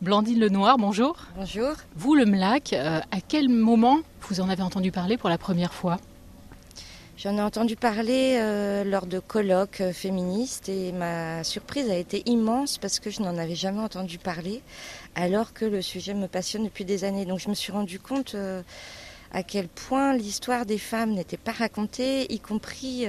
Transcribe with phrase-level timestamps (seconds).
[0.00, 1.16] Blandine Lenoir, bonjour.
[1.34, 1.72] Bonjour.
[1.96, 5.74] Vous, le MLAC, euh, à quel moment vous en avez entendu parler pour la première
[5.74, 5.96] fois?
[7.16, 12.22] J'en ai entendu parler euh, lors de colloques euh, féministes et ma surprise a été
[12.26, 14.62] immense parce que je n'en avais jamais entendu parler
[15.16, 17.26] alors que le sujet me passionne depuis des années.
[17.26, 18.36] Donc je me suis rendu compte
[19.32, 23.06] à quel point l'histoire des femmes n'était pas racontée, y compris...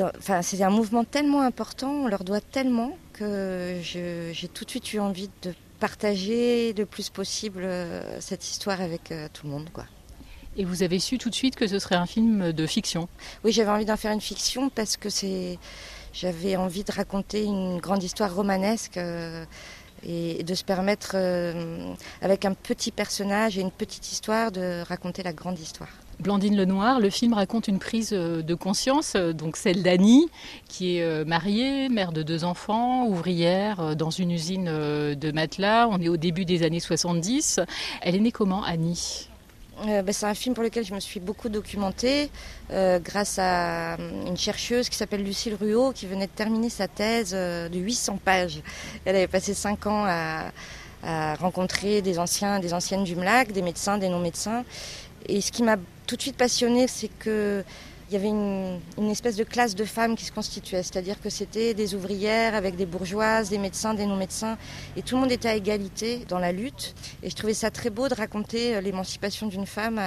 [0.00, 4.92] Enfin, c'est un mouvement tellement important, on leur doit tellement que j'ai tout de suite
[4.92, 9.70] eu envie de partager le plus possible euh, cette histoire avec euh, tout le monde.
[9.72, 9.84] Quoi.
[10.56, 13.08] Et vous avez su tout de suite que ce serait un film de fiction?
[13.44, 15.58] Oui, j'avais envie d'en faire une fiction parce que c'est,
[16.12, 19.44] j'avais envie de raconter une grande histoire romanesque euh,
[20.04, 21.16] et de se permettre,
[22.22, 25.90] avec un petit personnage et une petite histoire, de raconter la grande histoire.
[26.20, 30.28] Blandine Lenoir, le film raconte une prise euh, de conscience, euh, donc celle d'Annie,
[30.68, 35.86] qui est euh, mariée, mère de deux enfants, ouvrière dans une usine de matelas.
[35.88, 37.60] On est au début des années 70.
[38.02, 39.28] Elle est née comment, Annie?
[39.84, 42.30] Bah, c'est un film pour lequel je me suis beaucoup documentée
[42.68, 47.78] grâce à une chercheuse qui s'appelle Lucille Ruot qui venait de terminer sa thèse de
[47.78, 48.60] 800 pages.
[49.04, 50.50] Elle avait passé 5 ans à,
[51.36, 54.64] rencontrer des anciens, des anciennes du MLAC, des médecins, des non-médecins.
[55.26, 57.64] Et ce qui m'a tout de suite passionnée, c'est que
[58.08, 61.74] il y avait une, espèce de classe de femmes qui se constituait, c'est-à-dire que c'était
[61.74, 64.56] des ouvrières avec des bourgeoises, des médecins, des non-médecins,
[64.96, 66.94] et tout le monde était à égalité dans la lutte.
[67.22, 70.00] Et je trouvais ça très beau de raconter euh, l'émancipation d'une femme.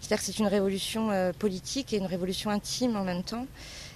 [0.00, 3.46] C'est-à-dire que c'est une révolution euh, politique et une révolution intime en même temps.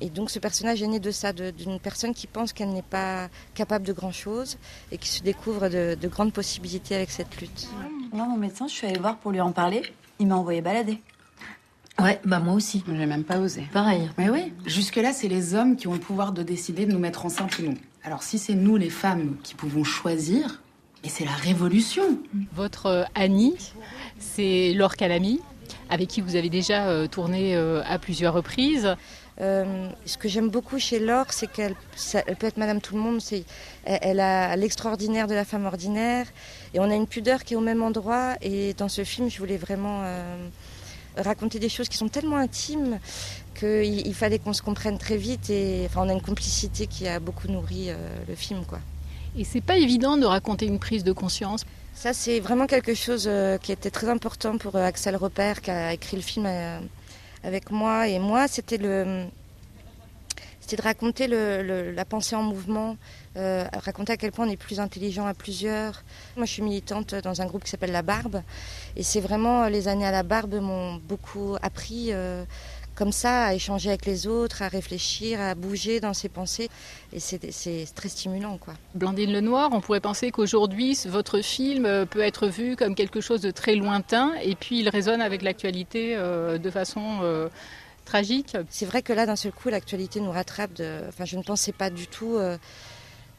[0.00, 3.28] Et donc ce personnage est né de ça, d'une personne qui pense qu'elle n'est pas
[3.54, 4.56] capable de grand-chose
[4.92, 7.68] et qui se découvre de, de grandes possibilités avec cette lutte.
[8.12, 9.82] Moi, mon médecin, je suis allée voir pour lui en parler.
[10.18, 11.00] Il m'a envoyé balader.
[11.98, 12.82] Ouais, bah moi aussi.
[12.86, 13.68] J'ai même pas osé.
[13.72, 14.10] Pareil.
[14.18, 17.26] Mais oui, jusque-là, c'est les hommes qui ont le pouvoir de décider de nous mettre
[17.26, 17.74] enceinte ou non.
[18.02, 20.62] Alors si c'est nous, les femmes, qui pouvons choisir,
[21.04, 22.18] et c'est la révolution.
[22.54, 23.56] Votre euh, Annie,
[24.18, 25.40] c'est Laure Calamy,
[25.90, 28.96] avec qui vous avez déjà euh, tourné euh, à plusieurs reprises.
[29.38, 31.74] Ce que j'aime beaucoup chez Laure, c'est qu'elle
[32.38, 33.20] peut être Madame Tout le Monde.
[33.20, 33.44] C'est,
[33.84, 36.26] elle, a l'extraordinaire de la femme ordinaire,
[36.74, 38.34] et on a une pudeur qui est au même endroit.
[38.40, 40.04] Et dans ce film, je voulais vraiment
[41.16, 42.98] raconter des choses qui sont tellement intimes
[43.54, 47.06] qu'il il fallait qu'on se comprenne très vite et enfin, on a une complicité qui
[47.06, 47.96] a beaucoup nourri euh,
[48.28, 48.64] le film.
[48.64, 48.80] Quoi.
[49.36, 51.64] Et c'est pas évident de raconter une prise de conscience?
[51.94, 55.70] Ça, c'est vraiment quelque chose euh, qui était très important pour euh, Axel Repère qui
[55.70, 56.46] a écrit le film
[57.42, 58.08] avec moi.
[58.08, 59.26] Et moi, c'était le
[60.62, 62.96] c'était de raconter la pensée en mouvement,
[63.36, 66.04] euh, raconter à quel point on est plus intelligent à plusieurs.
[66.36, 68.42] Moi, je suis militante dans un groupe qui s'appelle La Barbe,
[68.94, 72.12] et c'est vraiment les années à La Barbe m'ont beaucoup appris.
[72.12, 72.44] Euh,
[73.02, 76.68] comme ça, à échanger avec les autres, à réfléchir, à bouger dans ses pensées.
[77.12, 78.58] Et c'est très stimulant.
[78.58, 78.74] Quoi.
[78.94, 83.40] Blandine Lenoir, on pourrait penser qu'aujourd'hui, votre film euh, peut être vu comme quelque chose
[83.40, 87.48] de très lointain, et puis il résonne avec l'actualité de façon
[88.04, 88.56] tragique.
[88.70, 90.72] C'est vrai que là, d'un seul coup, l'actualité nous rattrape.
[90.74, 91.00] De...
[91.08, 92.56] Enfin, je ne pensais pas du tout euh,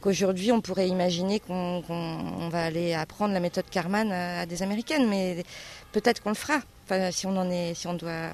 [0.01, 5.43] qu'aujourd'hui, on pourrait imaginer qu'on va aller apprendre la méthode Karman à, des Américaines, mais
[5.91, 6.59] peut-être qu'on le fera.
[6.85, 8.31] Enfin, si on en est, si on doit.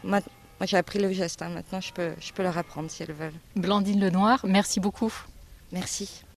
[0.59, 1.41] Moi, j'ai appris le geste.
[1.41, 1.49] Hein.
[1.49, 3.33] Maintenant, je peux, je peux leur apprendre si elles veulent.
[3.55, 5.13] Blandine Lenoir, merci beaucoup.
[5.71, 6.23] Merci.